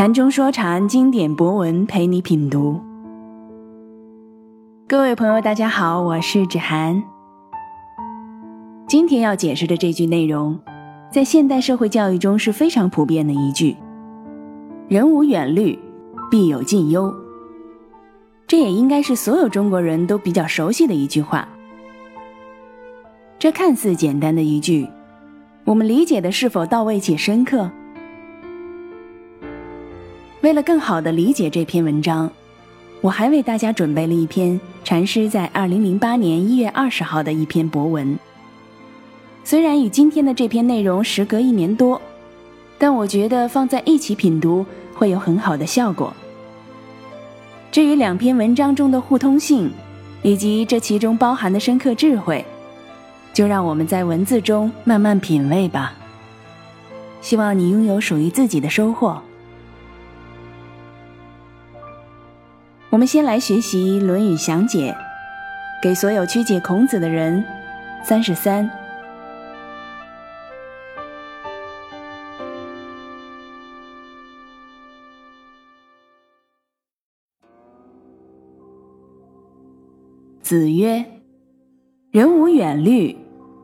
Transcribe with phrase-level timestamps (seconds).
[0.00, 2.80] 禅中说禅，经典博文陪你品读。
[4.88, 7.02] 各位朋友，大家好，我是芷涵。
[8.88, 10.58] 今天要解释的这句内容，
[11.12, 13.76] 在现代社会教育中是非常普遍的一句
[14.88, 15.78] ：“人无远虑，
[16.30, 17.14] 必有近忧。”
[18.48, 21.46] 这也应该是所有中国人都比较熟悉的一句话。
[23.38, 24.88] 这看似简单的一句，
[25.66, 27.70] 我们理解的是否到位且深刻？
[30.42, 32.30] 为了更好地理解这篇文章，
[33.02, 38.18] 我还为大家准备了一篇禅师在二零零八年一月二十号的一篇博文。
[39.44, 42.00] 虽然与今天的这篇内容时隔一年多，
[42.78, 44.64] 但我觉得放在一起品读
[44.94, 46.10] 会有很好的效果。
[47.70, 49.70] 至于两篇文章中的互通性，
[50.22, 52.42] 以及这其中包含的深刻智慧，
[53.34, 55.92] 就让我们在文字中慢慢品味吧。
[57.20, 59.22] 希望你拥有属于自己的收获。
[62.90, 64.92] 我们先来学习《论语详解》，
[65.80, 67.44] 给所有曲解孔子的人。
[68.02, 68.68] 三十三，
[80.42, 81.04] 子曰
[82.10, 83.16] ：“人无远虑，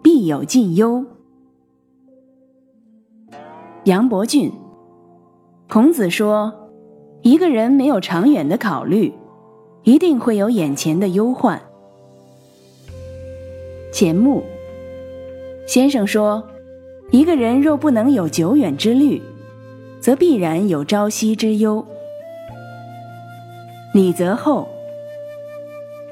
[0.00, 1.04] 必有近忧。”
[3.82, 4.52] 杨伯峻，
[5.68, 6.67] 孔子说。
[7.28, 9.12] 一个人没有长远的考虑，
[9.82, 11.60] 一定会有眼前的忧患。
[13.92, 14.42] 钱穆
[15.66, 16.42] 先生说
[17.12, 19.20] ：“一个人若不能有久远之虑，
[20.00, 21.86] 则必然有朝夕之忧。”
[23.92, 24.66] 李泽厚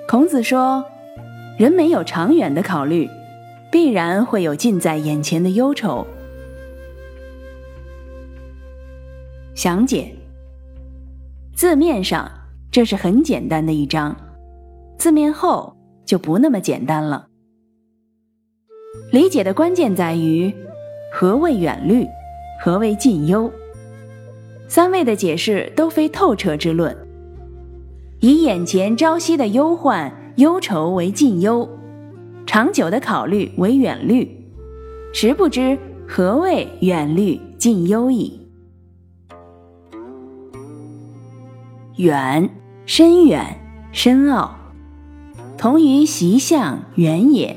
[0.07, 0.85] 孔子说
[1.57, 3.09] ：“人没有长远的考虑，
[3.73, 6.07] 必然会有近在眼前的忧愁。”
[9.57, 10.15] 详解。
[11.57, 12.31] 字面上，
[12.71, 14.15] 这是很简单的一章；
[14.99, 15.75] 字面后
[16.05, 17.29] 就不那么简单了。
[19.11, 20.53] 理解的关键在于
[21.11, 22.07] 何谓远虑，
[22.63, 23.51] 何谓近忧。
[24.69, 26.95] 三位的解释都非透彻之论，
[28.21, 31.67] 以眼前朝夕的忧患、忧愁为近忧，
[32.45, 34.29] 长久的考虑为远虑，
[35.15, 38.46] 实不知何谓远虑、近忧矣。
[41.97, 42.51] 远，
[42.85, 43.59] 深远，
[43.91, 44.55] 深奥，
[45.57, 47.57] 同于习相远也。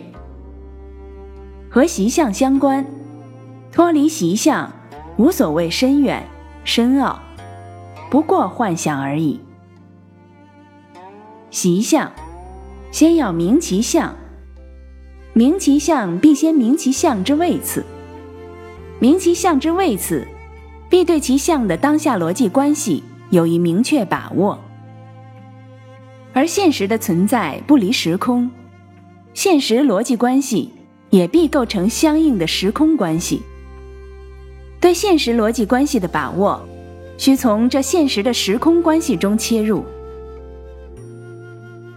[1.70, 2.86] 和习相相关，
[3.70, 4.72] 脱离习相，
[5.18, 6.26] 无所谓深远、
[6.64, 7.20] 深奥，
[8.10, 9.42] 不过幻想而已。
[11.52, 12.10] 习相，
[12.92, 14.16] 先要明其相，
[15.34, 17.84] 明其相必先明其相之谓次，
[19.02, 20.26] 明其相之谓次，
[20.90, 23.04] 必对其相的当下逻辑关系。
[23.30, 24.60] 有一明确把握，
[26.34, 28.50] 而现实的存在不离时空，
[29.34, 30.72] 现实逻辑关系
[31.12, 33.42] 也必构成相应的时空关系。
[34.82, 36.60] 对现实逻辑关系的把握，
[37.18, 39.84] 需从这现实的时空关系中切入。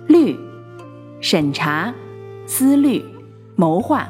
[0.08, 0.36] 虑，
[1.20, 1.94] 审查、
[2.46, 3.02] 思虑、
[3.56, 4.06] 谋划。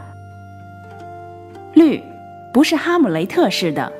[1.74, 2.02] 虑，
[2.52, 3.92] 不是哈姆雷特式的，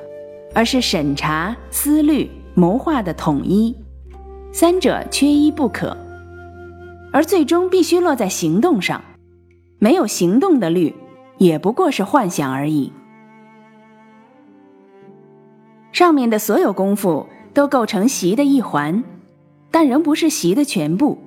[0.53, 2.29] 而是审查、思虑。
[2.55, 3.75] 谋划的统一，
[4.51, 5.97] 三者缺一不可，
[7.11, 9.01] 而最终必须落在行动上。
[9.79, 10.93] 没有行动的虑，
[11.39, 12.91] 也不过是幻想而已。
[15.91, 19.03] 上面的所有功夫都构成习的一环，
[19.71, 21.17] 但仍不是习的全部。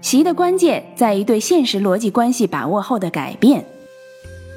[0.00, 3.64] 习的关键在于对现实逻辑关系把握后的改变，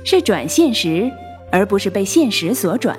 [0.06, 1.12] 是转现实，
[1.52, 2.98] 而不是被现实所转。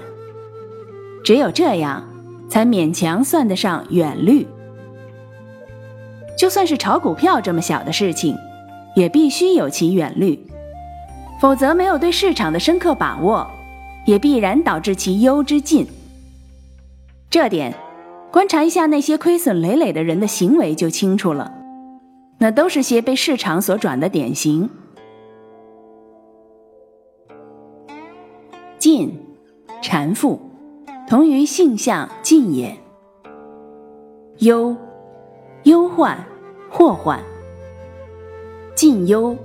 [1.24, 2.09] 只有这样。
[2.50, 4.46] 才勉强算得上远虑。
[6.36, 8.36] 就算是炒股票这么小的事情，
[8.96, 10.38] 也必须有其远虑，
[11.40, 13.46] 否则没有对市场的深刻把握，
[14.06, 15.86] 也必然导致其忧之尽。
[17.30, 17.72] 这点，
[18.32, 21.52] 观察一下那些亏损累累的人的行为就清楚了，
[22.38, 24.68] 那都是些被市场所转的典型。
[28.78, 29.14] 尽，
[29.82, 30.38] 缠缚。
[31.10, 32.78] 同于性相近也。
[34.38, 34.76] 忧，
[35.64, 36.16] 忧患，
[36.70, 37.18] 祸患。
[38.76, 39.36] 近忧，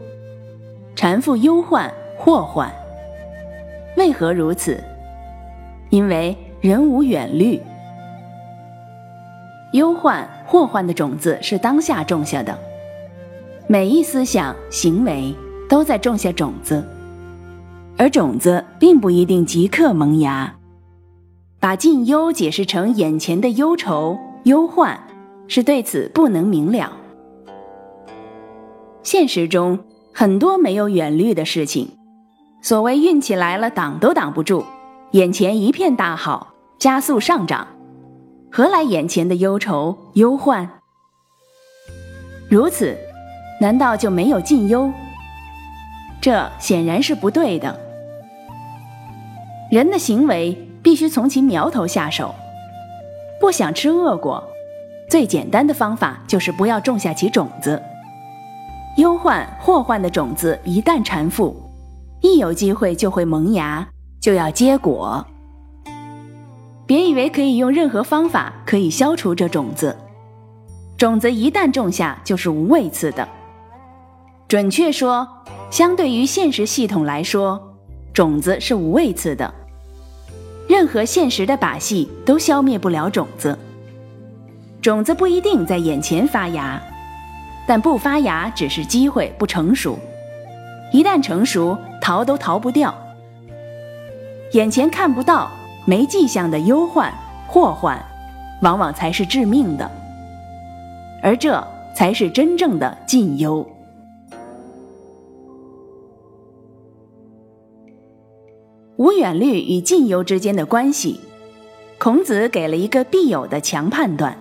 [0.95, 2.71] 缠缚忧患，祸患。
[3.97, 4.79] 为何如此？
[5.89, 7.59] 因为人无远虑。
[9.71, 12.55] 忧患、祸患的种子是当下种下的，
[13.65, 15.33] 每一思想、行为
[15.67, 16.87] 都在种下种子，
[17.97, 20.55] 而种子并不一定即刻萌芽。
[21.65, 24.99] 把近忧解释成眼前的忧愁、忧患，
[25.47, 26.95] 是对此不能明了。
[29.01, 29.79] 现实中
[30.13, 31.89] 很多没有远虑的事情，
[32.61, 34.63] 所谓运气来了挡都挡不住，
[35.13, 37.67] 眼前一片大好，加速上涨，
[38.51, 40.69] 何来眼前的忧愁、忧患？
[42.47, 42.95] 如此，
[43.59, 44.93] 难道就没有近忧？
[46.21, 47.79] 这显然是不对的。
[49.71, 52.35] 人的行为必须从其苗头下手。
[53.39, 54.47] 不想吃恶果，
[55.09, 57.81] 最简单的方法就是不要种下其种子。
[58.97, 61.59] 忧患祸患的种子一旦缠附，
[62.21, 63.87] 一有机会就会萌芽，
[64.21, 65.25] 就要结果。
[66.85, 69.97] 别以为可以用任何方法可以消除这种子。
[70.99, 73.27] 种子一旦种下，就是无位次的。
[74.47, 75.27] 准确说，
[75.71, 77.59] 相对于现实系统来说，
[78.13, 79.51] 种子是无位次的。
[80.67, 83.57] 任何现实的把戏都消灭不了种子。
[84.81, 86.81] 种子不一定在眼前发芽，
[87.67, 89.97] 但不发芽只是机会不成熟。
[90.91, 92.93] 一旦成熟，逃都逃不掉。
[94.51, 95.51] 眼前看不到、
[95.85, 97.11] 没迹象的忧患、
[97.47, 97.99] 祸患，
[98.61, 99.89] 往往才是致命的。
[101.21, 101.61] 而这
[101.95, 103.67] 才是真正的近忧。
[108.97, 111.19] 无远虑与近忧之间的关系，
[111.97, 114.37] 孔子给了一个必有的强判断，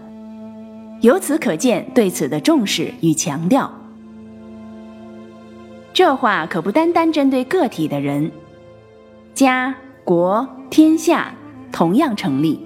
[1.00, 3.72] 由此可见对此的重视与强调。
[5.92, 8.30] 这话可不单单针对个体的人，
[9.34, 9.74] 家、
[10.04, 11.34] 国、天下
[11.72, 12.60] 同样成立。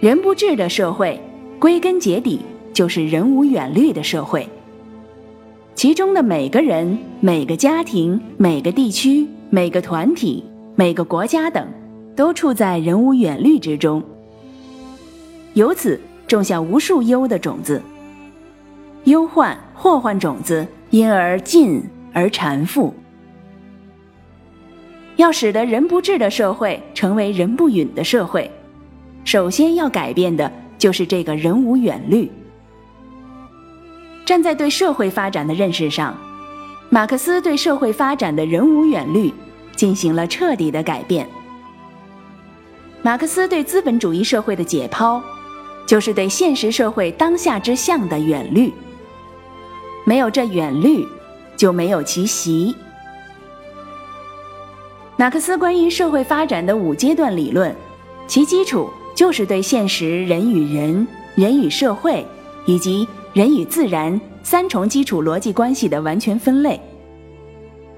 [0.00, 1.20] 人不治的社会。
[1.58, 2.38] 归根结底，
[2.72, 4.48] 就是人无远虑的社会。
[5.74, 11.66] 其中的每个人、每个家庭、每个地区、每个团体、每个国家等，
[12.14, 14.02] 都处在人无远虑之中，
[15.54, 17.80] 由此种下无数忧的种子，
[19.04, 22.92] 忧患祸患种子因而进而缠缚。
[25.16, 28.50] 要使得人不治的社会成为人不允的社会，
[29.24, 30.50] 首先要改变的。
[30.78, 32.30] 就是这个人无远虑。
[34.24, 36.16] 站在对社会发展的认识上，
[36.90, 39.32] 马克思对社会发展的人无远虑
[39.76, 41.28] 进行了彻底的改变。
[43.02, 45.22] 马克思对资本主义社会的解剖，
[45.86, 48.72] 就是对现实社会当下之相的远虑。
[50.04, 51.06] 没有这远虑，
[51.56, 52.74] 就没有其习。
[55.16, 57.74] 马克思关于社会发展的五阶段理论，
[58.26, 58.90] 其基础。
[59.14, 61.04] 就是对现实人与人、
[61.34, 62.24] 人与社会
[62.66, 66.80] 以及人与自然三重基础逻辑关系的完全分类。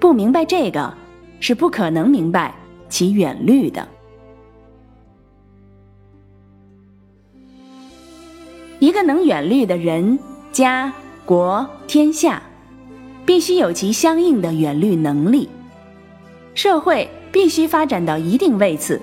[0.00, 0.92] 不明白这个，
[1.38, 2.52] 是不可能明白
[2.88, 3.86] 其远虑的。
[8.80, 10.18] 一个能远虑的人、
[10.50, 10.92] 家、
[11.24, 12.42] 国、天下，
[13.24, 15.48] 必须有其相应的远虑能力。
[16.56, 19.00] 社会必须发展到一定位次。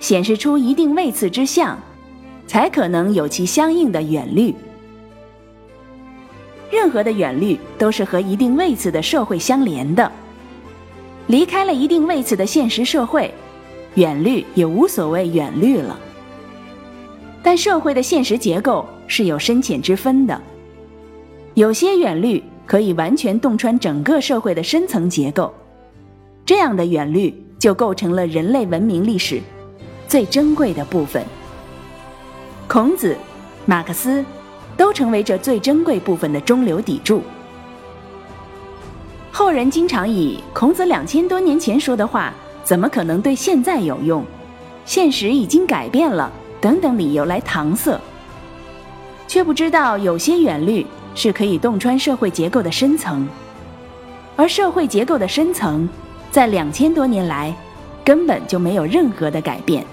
[0.00, 1.78] 显示出一定位次之象，
[2.46, 4.54] 才可能有其相应的远虑。
[6.70, 10.10] 任何的远虑都是和一定位次的社会相连的。
[11.26, 13.32] 离开了一定位次的现实社会，
[13.94, 15.98] 远虑也无所谓远虑了。
[17.42, 20.40] 但社会的现实结构是有深浅之分的，
[21.54, 25.52] 有些远虑可以完全洞穿整个社会的深层结构，
[26.44, 29.40] 这样的远虑就构成了人类文明历史。
[30.08, 31.24] 最珍贵的部分，
[32.66, 33.16] 孔子、
[33.66, 34.24] 马克思
[34.80, 37.22] 都成为这最珍贵部分的中流砥柱。
[39.30, 42.32] 后人经常以孔子两千多年前说的话
[42.64, 44.24] 怎么可能对现在有用？
[44.86, 46.32] 现实已经改变了
[46.62, 48.00] 等等理由来搪塞，
[49.28, 53.28] 却不知道有些远虑是可以洞穿社会结构的深层，
[54.34, 55.86] 而社会结构的深层
[56.30, 57.54] 在两千多年来
[58.02, 59.84] 根本就没有任何的改变。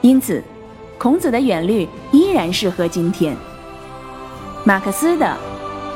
[0.00, 0.42] 因此，
[0.96, 3.34] 孔子的远虑一然适合今天。
[4.62, 5.34] 马克思的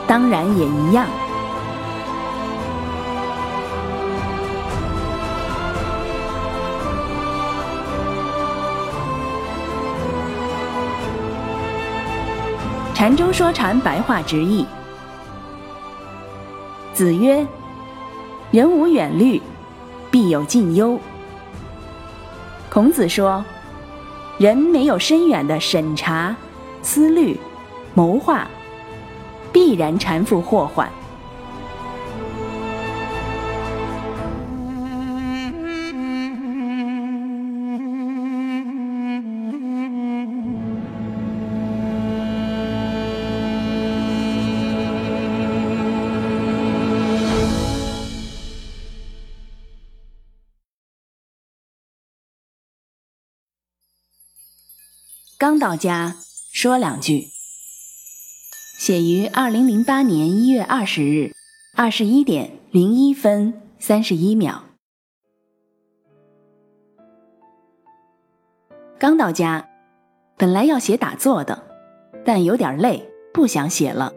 [0.07, 1.07] 当然也一样。
[12.95, 14.65] 禅中说禅白话直译：
[16.95, 17.47] 子曰
[18.51, 19.43] ：“人无远虑，
[20.11, 20.99] 必有近忧。”
[22.73, 23.45] 孔子说。
[24.41, 26.35] 人没有深远的审查、
[26.81, 27.39] 思虑、
[27.93, 28.49] 谋划，
[29.53, 30.91] 必然缠缚祸患。
[55.41, 56.17] 刚到家，
[56.53, 57.29] 说两句。
[58.79, 61.33] 写于二零零八年一月二十日
[61.75, 64.63] 二十一点零一分三十一秒。
[68.99, 69.67] 刚到家，
[70.37, 71.65] 本来要写打坐的，
[72.23, 74.13] 但有点累，不想写了。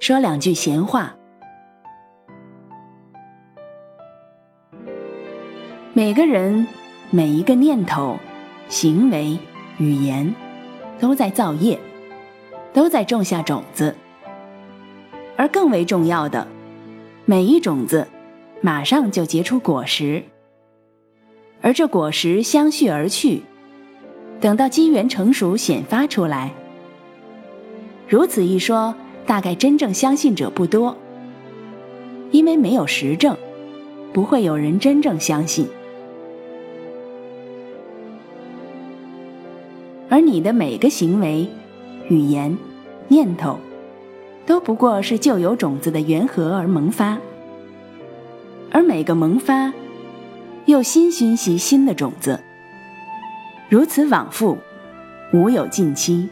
[0.00, 1.14] 说两句闲话。
[5.92, 6.66] 每个人，
[7.10, 8.18] 每一个念头、
[8.70, 9.38] 行为。
[9.80, 10.34] 语言
[11.00, 11.80] 都在造业，
[12.74, 13.96] 都在种下种子，
[15.36, 16.46] 而更为重要的，
[17.24, 18.06] 每一种子
[18.60, 20.22] 马上就结出果实，
[21.62, 23.40] 而这果实相续而去，
[24.38, 26.52] 等到机缘成熟显发出来。
[28.06, 28.94] 如此一说，
[29.24, 30.94] 大概真正相信者不多，
[32.30, 33.34] 因为没有实证，
[34.12, 35.66] 不会有人真正相信。
[40.30, 41.48] 你的每个行为、
[42.08, 42.56] 语言、
[43.08, 43.58] 念头，
[44.46, 47.18] 都不过是旧有种子的缘合而萌发，
[48.70, 49.72] 而每个萌发，
[50.66, 52.38] 又新熏习新的种子，
[53.68, 54.56] 如此往复，
[55.32, 56.28] 无有尽期。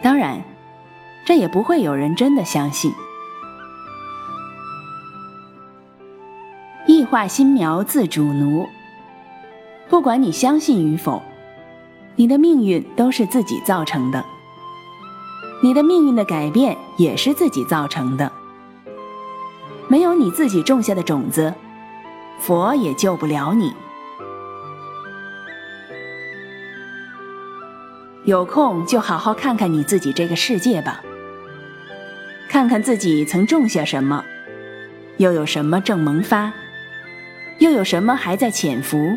[0.00, 0.40] 当然，
[1.26, 2.90] 这也不会有人真的相信。
[6.86, 8.66] 异化新苗自主奴，
[9.90, 11.22] 不管你相信与否。
[12.20, 14.22] 你的命运都是自己造成的，
[15.62, 18.30] 你的命运的改变也是自己造成的。
[19.88, 21.54] 没有你自己种下的种子，
[22.38, 23.72] 佛也救不了你。
[28.26, 31.02] 有空就好好看看你自己这个世界吧，
[32.50, 34.22] 看看自己曾种下什么，
[35.16, 36.52] 又有什么正萌发，
[37.60, 39.16] 又有什么还在潜伏，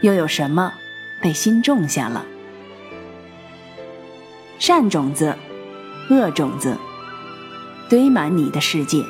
[0.00, 0.72] 又有什么。
[1.20, 2.24] 被心种下了
[4.58, 5.36] 善种子、
[6.10, 6.76] 恶种子，
[7.88, 9.04] 堆满你的世界。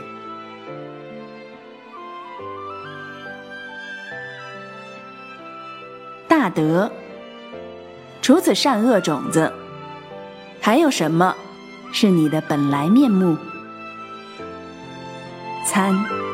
[6.29, 6.93] 大德，
[8.21, 9.53] 除此善恶种子，
[10.61, 11.35] 还有什么
[11.93, 13.37] 是你的本来面目？
[15.67, 16.28] 参。